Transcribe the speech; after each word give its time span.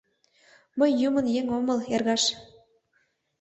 —Мый 0.79 0.91
юмын 1.07 1.25
еҥ 1.39 1.45
омыл, 1.57 1.79
эргаш. 1.93 2.23